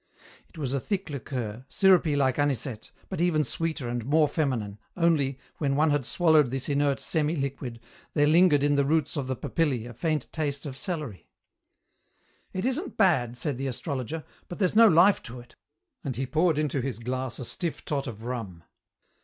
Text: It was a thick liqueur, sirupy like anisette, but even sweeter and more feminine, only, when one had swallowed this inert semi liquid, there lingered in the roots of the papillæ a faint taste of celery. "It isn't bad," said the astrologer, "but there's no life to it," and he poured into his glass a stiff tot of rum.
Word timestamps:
It 0.49 0.57
was 0.57 0.73
a 0.73 0.79
thick 0.79 1.11
liqueur, 1.11 1.63
sirupy 1.69 2.17
like 2.17 2.39
anisette, 2.39 2.89
but 3.07 3.21
even 3.21 3.43
sweeter 3.43 3.87
and 3.87 4.03
more 4.03 4.27
feminine, 4.27 4.79
only, 4.97 5.37
when 5.59 5.75
one 5.75 5.91
had 5.91 6.07
swallowed 6.07 6.49
this 6.49 6.67
inert 6.69 6.99
semi 6.99 7.35
liquid, 7.35 7.79
there 8.15 8.25
lingered 8.25 8.63
in 8.63 8.73
the 8.73 8.83
roots 8.83 9.15
of 9.15 9.27
the 9.27 9.35
papillæ 9.35 9.87
a 9.87 9.93
faint 9.93 10.25
taste 10.33 10.65
of 10.65 10.75
celery. 10.75 11.27
"It 12.51 12.65
isn't 12.65 12.97
bad," 12.97 13.37
said 13.37 13.59
the 13.59 13.67
astrologer, 13.67 14.23
"but 14.47 14.57
there's 14.57 14.75
no 14.75 14.87
life 14.87 15.21
to 15.21 15.39
it," 15.39 15.53
and 16.03 16.15
he 16.15 16.25
poured 16.25 16.57
into 16.57 16.81
his 16.81 16.97
glass 16.97 17.37
a 17.37 17.45
stiff 17.45 17.85
tot 17.85 18.07
of 18.07 18.25
rum. 18.25 18.63